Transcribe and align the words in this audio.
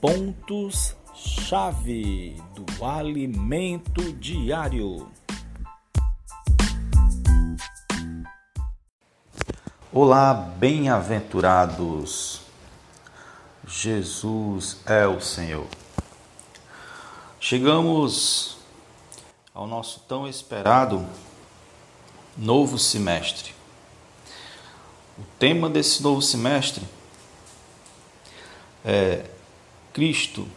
pontos-chave 0.00 2.42
do 2.54 2.84
alimento 2.84 4.12
diário. 4.14 5.08
Olá, 9.92 10.32
bem-aventurados. 10.32 12.40
Jesus 13.68 14.78
é 14.86 15.06
o 15.06 15.20
Senhor. 15.20 15.66
Chegamos 17.38 18.56
ao 19.52 19.66
nosso 19.66 20.00
tão 20.08 20.26
esperado 20.26 21.06
novo 22.38 22.78
semestre. 22.78 23.52
O 25.18 25.22
tema 25.38 25.68
desse 25.68 26.02
novo 26.02 26.22
semestre 26.22 26.88
é 28.82 29.26
Cristo, 30.00 30.48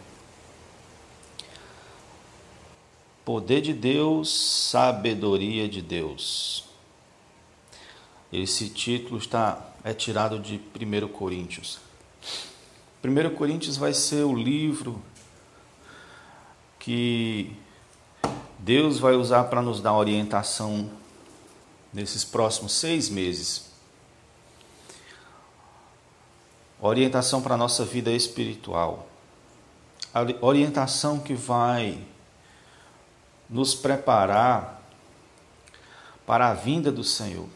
poder 3.26 3.60
de 3.60 3.74
Deus, 3.74 4.70
sabedoria 4.70 5.68
de 5.68 5.82
Deus. 5.82 6.64
Esse 8.32 8.70
título 8.70 9.18
está 9.18 9.62
é 9.84 9.92
tirado 9.92 10.38
de 10.38 10.58
1 10.74 11.08
Coríntios. 11.08 11.78
1 13.04 13.34
Coríntios 13.34 13.76
vai 13.76 13.92
ser 13.92 14.24
o 14.24 14.34
livro 14.34 15.02
que 16.78 17.54
Deus 18.58 18.98
vai 18.98 19.12
usar 19.12 19.44
para 19.44 19.60
nos 19.60 19.78
dar 19.78 19.92
orientação 19.92 20.90
nesses 21.92 22.24
próximos 22.24 22.72
seis 22.72 23.10
meses. 23.10 23.66
Orientação 26.80 27.42
para 27.42 27.56
a 27.56 27.58
nossa 27.58 27.84
vida 27.84 28.10
espiritual. 28.10 29.10
A 30.12 30.20
orientação 30.40 31.18
que 31.18 31.34
vai 31.34 31.98
nos 33.48 33.74
preparar 33.74 34.82
para 36.26 36.48
a 36.48 36.54
vinda 36.54 36.90
do 36.90 37.04
Senhor. 37.04 37.48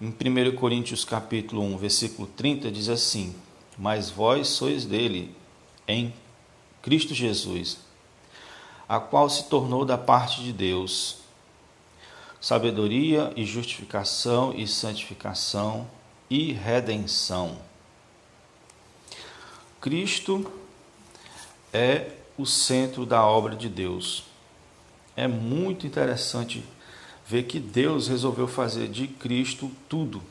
Em 0.00 0.08
1 0.08 0.56
Coríntios 0.56 1.04
capítulo 1.04 1.62
1, 1.62 1.76
versículo 1.76 2.26
30 2.26 2.70
diz 2.70 2.88
assim: 2.88 3.34
"Mas 3.76 4.10
vós 4.10 4.48
sois 4.48 4.84
dele 4.84 5.34
em 5.86 6.12
Cristo 6.82 7.14
Jesus, 7.14 7.78
a 8.88 8.98
qual 8.98 9.28
se 9.28 9.44
tornou 9.44 9.84
da 9.84 9.98
parte 9.98 10.42
de 10.42 10.52
Deus 10.52 11.20
sabedoria 12.40 13.32
e 13.36 13.44
justificação 13.44 14.54
e 14.56 14.66
santificação 14.66 15.86
e 16.30 16.52
redenção. 16.52 17.58
Cristo 19.80 20.50
é 21.72 22.10
o 22.36 22.44
centro 22.44 23.06
da 23.06 23.24
obra 23.24 23.56
de 23.56 23.68
Deus. 23.68 24.24
É 25.16 25.26
muito 25.26 25.86
interessante 25.86 26.62
ver 27.26 27.44
que 27.44 27.58
Deus 27.58 28.08
resolveu 28.08 28.46
fazer 28.46 28.88
de 28.88 29.06
Cristo 29.06 29.70
tudo, 29.88 30.22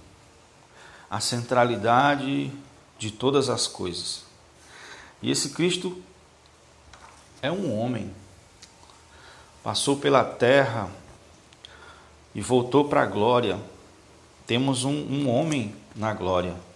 a 1.09 1.19
centralidade 1.19 2.51
de 2.99 3.09
todas 3.09 3.49
as 3.49 3.65
coisas. 3.65 4.23
E 5.21 5.31
esse 5.31 5.49
Cristo 5.49 5.99
é 7.41 7.51
um 7.51 7.75
homem, 7.75 8.13
passou 9.63 9.97
pela 9.97 10.23
terra 10.23 10.91
e 12.35 12.41
voltou 12.41 12.87
para 12.87 13.01
a 13.01 13.07
glória. 13.07 13.59
Temos 14.45 14.83
um, 14.83 14.91
um 14.91 15.29
homem 15.29 15.75
na 15.95 16.13
glória. 16.13 16.68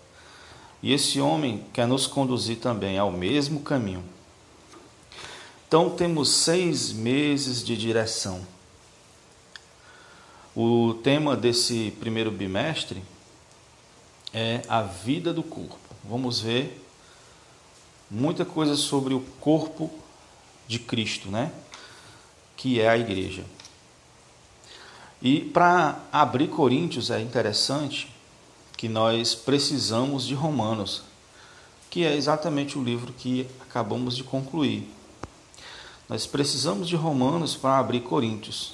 E 0.83 0.91
esse 0.91 1.21
homem 1.21 1.63
quer 1.71 1.87
nos 1.87 2.05
conduzir 2.05 2.57
também 2.57 2.99
ao 2.99 3.09
mesmo 3.09 3.61
caminho. 3.61 4.03
Então 5.65 5.89
temos 5.89 6.29
seis 6.29 6.91
meses 6.91 7.63
de 7.63 7.77
direção. 7.77 8.45
O 10.53 10.95
tema 10.95 11.37
desse 11.37 11.91
primeiro 12.01 12.29
bimestre 12.29 13.01
é 14.33 14.61
a 14.67 14.81
vida 14.81 15.33
do 15.33 15.41
corpo. 15.41 15.79
Vamos 16.03 16.41
ver 16.41 16.85
muita 18.11 18.43
coisa 18.43 18.75
sobre 18.75 19.13
o 19.13 19.21
corpo 19.39 19.89
de 20.67 20.79
Cristo, 20.79 21.29
né? 21.29 21.51
Que 22.57 22.81
é 22.81 22.89
a 22.89 22.97
igreja. 22.97 23.45
E 25.21 25.39
para 25.39 26.03
abrir 26.11 26.49
Coríntios 26.49 27.09
é 27.09 27.21
interessante 27.21 28.13
que 28.83 28.89
nós 28.89 29.33
precisamos 29.33 30.25
de 30.27 30.33
Romanos, 30.33 31.03
que 31.89 32.03
é 32.03 32.17
exatamente 32.17 32.77
o 32.77 32.83
livro 32.83 33.13
que 33.13 33.47
acabamos 33.61 34.13
de 34.13 34.25
concluir. 34.25 34.85
Nós 36.09 36.27
precisamos 36.27 36.89
de 36.89 36.97
Romanos 36.97 37.55
para 37.55 37.77
abrir 37.77 38.01
Coríntios, 38.01 38.73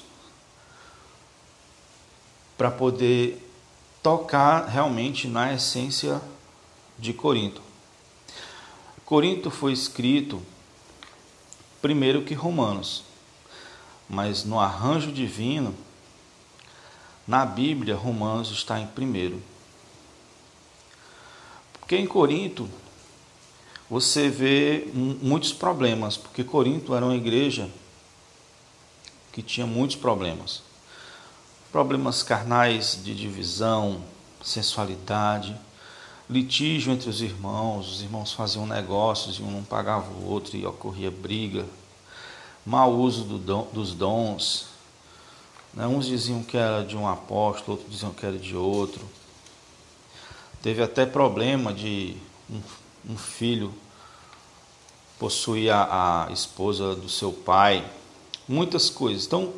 para 2.58 2.72
poder 2.72 3.40
tocar 4.02 4.66
realmente 4.66 5.28
na 5.28 5.54
essência 5.54 6.20
de 6.98 7.12
Corinto. 7.12 7.62
Corinto 9.04 9.48
foi 9.48 9.72
escrito 9.72 10.42
primeiro 11.80 12.24
que 12.24 12.34
Romanos, 12.34 13.04
mas 14.08 14.42
no 14.42 14.58
arranjo 14.58 15.12
divino 15.12 15.72
na 17.28 17.46
Bíblia, 17.46 17.94
Romanos 17.94 18.50
está 18.50 18.80
em 18.80 18.88
primeiro. 18.88 19.40
Porque 21.90 22.00
em 22.00 22.06
Corinto 22.06 22.70
você 23.90 24.28
vê 24.28 24.86
muitos 24.94 25.52
problemas, 25.52 26.16
porque 26.16 26.44
Corinto 26.44 26.94
era 26.94 27.04
uma 27.04 27.16
igreja 27.16 27.68
que 29.32 29.42
tinha 29.42 29.66
muitos 29.66 29.96
problemas. 29.96 30.62
Problemas 31.72 32.22
carnais 32.22 32.96
de 33.02 33.12
divisão, 33.12 34.04
sensualidade, 34.40 35.56
litígio 36.28 36.92
entre 36.92 37.10
os 37.10 37.20
irmãos, 37.22 37.94
os 37.94 38.02
irmãos 38.02 38.32
faziam 38.32 38.64
negócios 38.64 39.40
e 39.40 39.42
um 39.42 39.50
não 39.50 39.64
pagava 39.64 40.12
o 40.12 40.30
outro 40.30 40.56
e 40.56 40.64
ocorria 40.64 41.10
briga, 41.10 41.66
mau 42.64 42.94
uso 42.94 43.24
do 43.24 43.36
dom, 43.36 43.66
dos 43.72 43.94
dons, 43.94 44.66
né? 45.74 45.88
Uns 45.88 46.06
diziam 46.06 46.40
que 46.40 46.56
era 46.56 46.84
de 46.84 46.96
um 46.96 47.08
apóstolo, 47.08 47.72
outros 47.72 47.90
diziam 47.90 48.12
que 48.12 48.24
era 48.24 48.38
de 48.38 48.54
outro. 48.54 49.04
Teve 50.62 50.82
até 50.82 51.06
problema 51.06 51.72
de 51.72 52.16
um, 52.50 52.60
um 53.12 53.16
filho 53.16 53.74
possuir 55.18 55.70
a, 55.72 56.26
a 56.26 56.32
esposa 56.32 56.94
do 56.94 57.08
seu 57.08 57.32
pai. 57.32 57.84
Muitas 58.48 58.90
coisas. 58.90 59.26
Então, 59.26 59.52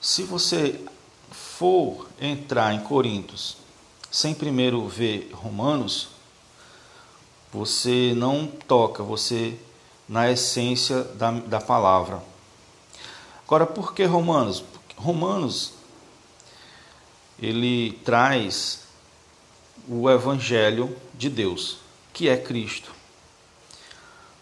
se 0.00 0.22
você 0.22 0.80
for 1.30 2.08
entrar 2.20 2.74
em 2.74 2.80
Coríntios 2.80 3.56
sem 4.10 4.34
primeiro 4.34 4.86
ver 4.86 5.30
Romanos, 5.32 6.08
você 7.52 8.12
não 8.16 8.46
toca, 8.46 9.02
você 9.02 9.58
na 10.08 10.30
essência 10.30 11.02
da, 11.02 11.30
da 11.30 11.60
palavra. 11.60 12.22
Agora, 13.46 13.66
por 13.66 13.94
que 13.94 14.04
Romanos? 14.04 14.64
Romanos 14.96 15.72
ele 17.38 17.92
traz 18.04 18.82
o 19.88 20.08
evangelho 20.08 20.96
de 21.14 21.28
Deus, 21.28 21.78
que 22.12 22.28
é 22.28 22.36
Cristo. 22.36 22.92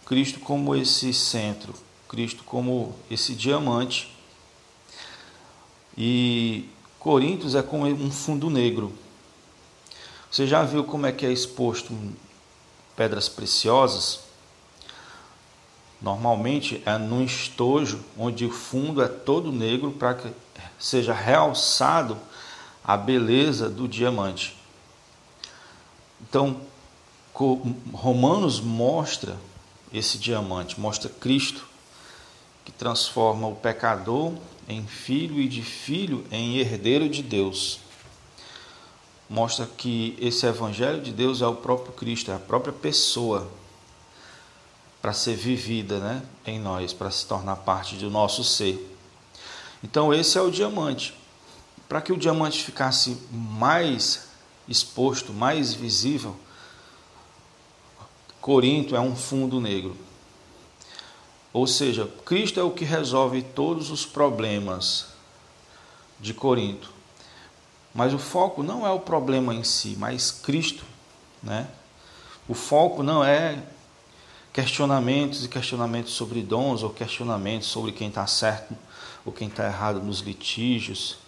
Cristo 0.05 0.41
como 0.41 0.75
esse 0.75 1.15
centro, 1.15 1.75
Cristo 2.09 2.43
como 2.45 2.95
esse 3.11 3.35
diamante. 3.35 4.15
E 5.97 6.69
Coríntios 6.99 7.55
é 7.55 7.63
como 7.63 7.87
um 7.87 8.11
fundo 8.11 8.51
negro. 8.51 8.93
Você 10.31 10.47
já 10.47 10.63
viu 10.63 10.85
como 10.85 11.07
é 11.07 11.13
que 11.13 11.25
é 11.25 11.33
exposto 11.33 11.97
pedras 12.95 13.29
preciosas? 13.29 14.21
Normalmente 16.01 16.83
é 16.85 16.99
num 16.99 17.25
estojo 17.25 18.05
onde 18.19 18.45
o 18.45 18.51
fundo 18.51 19.03
é 19.03 19.09
todo 19.09 19.53
negro 19.53 19.93
para 19.93 20.15
que 20.15 20.29
seja 20.79 21.13
realçado 21.13 22.19
a 22.85 22.97
beleza 22.97 23.69
do 23.69 23.87
diamante. 23.87 24.60
Então, 26.29 26.61
Romanos 27.93 28.61
mostra 28.61 29.37
esse 29.93 30.19
diamante, 30.19 30.79
mostra 30.79 31.09
Cristo, 31.09 31.67
que 32.65 32.73
transforma 32.73 33.49
o 33.49 33.57
pecador 33.57 34.33
em 34.69 34.87
filho 34.87 35.41
e 35.41 35.49
de 35.49 35.63
filho 35.63 36.25
em 36.31 36.59
herdeiro 36.59 37.09
de 37.09 37.23
Deus. 37.23 37.81
Mostra 39.29 39.67
que 39.67 40.17
esse 40.21 40.47
evangelho 40.47 41.01
de 41.01 41.13
Deus 41.13 41.41
é 41.41 41.47
o 41.47 41.55
próprio 41.55 41.93
Cristo, 41.93 42.31
é 42.31 42.35
a 42.35 42.39
própria 42.39 42.73
pessoa 42.73 43.51
para 45.01 45.13
ser 45.13 45.35
vivida 45.35 45.99
né, 45.99 46.23
em 46.45 46.59
nós, 46.61 46.93
para 46.93 47.11
se 47.11 47.27
tornar 47.27 47.57
parte 47.57 47.97
do 47.97 48.11
nosso 48.11 48.45
ser. 48.45 48.97
Então, 49.83 50.13
esse 50.13 50.37
é 50.37 50.43
o 50.43 50.51
diamante. 50.51 51.15
Para 51.89 52.01
que 52.01 52.13
o 52.13 52.17
diamante 52.17 52.63
ficasse 52.63 53.17
mais 53.31 54.30
exposto, 54.71 55.33
mais 55.33 55.75
visível, 55.75 56.37
Corinto 58.41 58.97
é 58.97 59.01
um 59.01 59.15
fundo 59.15 59.61
negro. 59.61 59.97
Ou 61.53 61.67
seja, 61.67 62.07
Cristo 62.25 62.61
é 62.61 62.63
o 62.63 62.71
que 62.71 62.85
resolve 62.85 63.43
todos 63.43 63.91
os 63.91 64.07
problemas 64.07 65.09
de 66.19 66.33
Corinto. 66.33 66.93
Mas 67.93 68.15
o 68.15 68.19
foco 68.19 68.63
não 68.63 68.87
é 68.87 68.91
o 68.91 69.01
problema 69.01 69.53
em 69.53 69.65
si, 69.65 69.97
mas 69.99 70.31
Cristo, 70.31 70.85
né? 71.43 71.69
O 72.49 72.55
foco 72.55 73.03
não 73.03 73.25
é 73.25 73.63
questionamentos 74.53 75.45
e 75.45 75.49
questionamentos 75.49 76.13
sobre 76.13 76.43
dons 76.43 76.83
ou 76.83 76.91
questionamentos 76.91 77.69
sobre 77.69 77.93
quem 77.93 78.09
está 78.09 78.27
certo 78.27 78.77
ou 79.25 79.33
quem 79.33 79.49
está 79.49 79.67
errado 79.67 80.01
nos 80.01 80.21
litígios, 80.21 81.19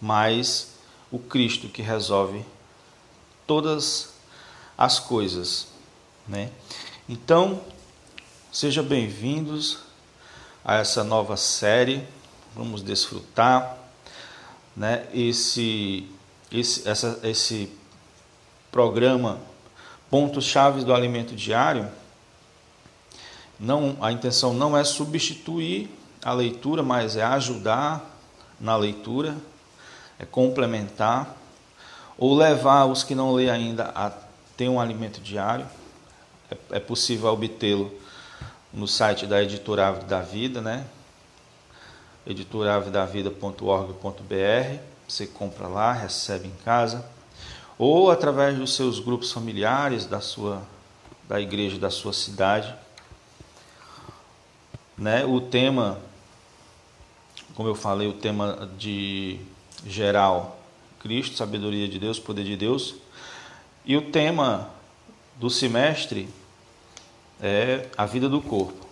mas 0.00 0.74
o 1.10 1.18
Cristo 1.18 1.68
que 1.68 1.82
resolve 1.82 2.44
todas 3.46 4.14
as 4.76 4.98
coisas, 4.98 5.68
né? 6.26 6.50
Então, 7.08 7.60
sejam 8.52 8.84
bem-vindos 8.84 9.78
a 10.64 10.76
essa 10.76 11.04
nova 11.04 11.36
série. 11.36 12.06
Vamos 12.54 12.82
desfrutar, 12.82 13.76
né? 14.76 15.06
Esse 15.12 16.08
esse 16.50 16.88
essa, 16.88 17.20
esse 17.22 17.70
programa 18.70 19.40
pontos 20.10 20.44
chaves 20.44 20.84
do 20.84 20.94
alimento 20.94 21.34
diário. 21.34 21.90
Não, 23.58 23.96
a 24.00 24.12
intenção 24.12 24.54
não 24.54 24.76
é 24.76 24.84
substituir 24.84 25.90
a 26.24 26.32
leitura, 26.32 26.82
mas 26.82 27.16
é 27.16 27.22
ajudar 27.22 28.18
na 28.60 28.76
leitura, 28.76 29.36
é 30.18 30.24
complementar 30.24 31.36
ou 32.16 32.34
levar 32.34 32.86
os 32.86 33.02
que 33.02 33.14
não 33.14 33.32
lê 33.32 33.50
ainda 33.50 33.92
a 33.94 34.10
ter 34.56 34.68
um 34.68 34.80
alimento 34.80 35.20
diário. 35.20 35.66
É, 36.50 36.76
é 36.76 36.80
possível 36.80 37.32
obtê-lo 37.32 37.92
no 38.72 38.88
site 38.88 39.26
da 39.26 39.42
Editora 39.42 39.88
Ave 39.88 40.04
da 40.04 40.20
Vida, 40.20 40.60
né? 40.60 40.84
editoravedavida.org.br. 42.26 44.78
Você 45.06 45.26
compra 45.26 45.68
lá, 45.68 45.92
recebe 45.92 46.48
em 46.48 46.54
casa, 46.64 47.04
ou 47.78 48.10
através 48.10 48.56
dos 48.56 48.74
seus 48.74 48.98
grupos 48.98 49.30
familiares 49.30 50.06
da 50.06 50.20
sua 50.20 50.62
da 51.28 51.40
igreja 51.40 51.78
da 51.78 51.90
sua 51.90 52.12
cidade. 52.12 52.74
Né? 54.96 55.24
O 55.24 55.40
tema, 55.40 55.98
como 57.54 57.68
eu 57.68 57.74
falei, 57.74 58.06
o 58.06 58.12
tema 58.12 58.68
de 58.76 59.40
geral 59.86 60.58
Cristo, 61.04 61.36
sabedoria 61.36 61.86
de 61.86 61.98
Deus, 61.98 62.18
poder 62.18 62.44
de 62.44 62.56
Deus. 62.56 62.94
E 63.84 63.94
o 63.94 64.10
tema 64.10 64.70
do 65.36 65.50
semestre 65.50 66.30
é 67.42 67.90
a 67.94 68.06
vida 68.06 68.26
do 68.26 68.40
corpo. 68.40 68.86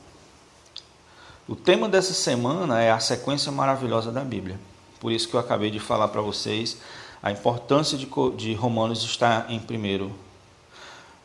O 1.48 1.56
tema 1.56 1.88
dessa 1.88 2.12
semana 2.12 2.82
é 2.82 2.92
a 2.92 3.00
sequência 3.00 3.50
maravilhosa 3.50 4.12
da 4.12 4.20
Bíblia. 4.20 4.60
Por 5.00 5.10
isso 5.10 5.26
que 5.26 5.32
eu 5.32 5.40
acabei 5.40 5.70
de 5.70 5.80
falar 5.80 6.08
para 6.08 6.20
vocês 6.20 6.76
a 7.22 7.32
importância 7.32 7.96
de, 7.96 8.06
de, 8.36 8.52
Romanos 8.52 9.02
estar 9.04 9.50
em 9.50 9.58
primeiro 9.58 10.12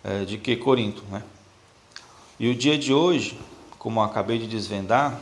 é, 0.06 0.24
de 0.24 0.38
que 0.38 0.56
Corinto. 0.56 1.04
Né? 1.12 1.22
E 2.40 2.50
o 2.50 2.56
dia 2.56 2.78
de 2.78 2.94
hoje, 2.94 3.38
como 3.78 4.00
eu 4.00 4.06
acabei 4.06 4.40
de 4.40 4.48
desvendar, 4.48 5.20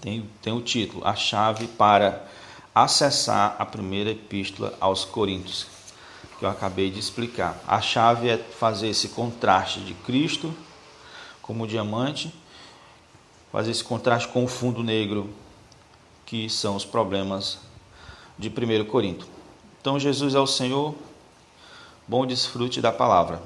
tem, 0.00 0.26
tem 0.40 0.54
o 0.54 0.62
título, 0.62 1.06
A 1.06 1.14
Chave 1.14 1.66
para 1.66 2.29
acessar 2.74 3.56
a 3.58 3.66
primeira 3.66 4.10
epístola 4.10 4.76
aos 4.80 5.04
Coríntios, 5.04 5.66
que 6.38 6.44
eu 6.44 6.48
acabei 6.48 6.90
de 6.90 6.98
explicar. 6.98 7.58
A 7.66 7.80
chave 7.80 8.28
é 8.28 8.38
fazer 8.38 8.88
esse 8.88 9.08
contraste 9.08 9.80
de 9.80 9.94
Cristo 9.94 10.54
como 11.42 11.66
diamante, 11.66 12.32
fazer 13.50 13.72
esse 13.72 13.82
contraste 13.82 14.28
com 14.28 14.44
o 14.44 14.48
fundo 14.48 14.82
negro, 14.84 15.28
que 16.24 16.48
são 16.48 16.76
os 16.76 16.84
problemas 16.84 17.58
de 18.38 18.48
1 18.48 18.84
Corinto. 18.84 19.26
Então, 19.80 19.98
Jesus 19.98 20.34
é 20.34 20.38
o 20.38 20.46
Senhor, 20.46 20.94
bom 22.06 22.24
desfrute 22.24 22.80
da 22.80 22.92
palavra. 22.92 23.42